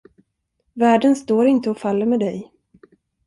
[0.73, 2.53] Världen står inte och faller med dig.